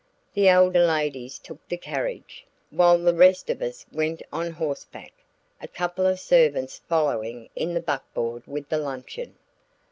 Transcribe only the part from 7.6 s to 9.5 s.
the buckboard with the luncheon.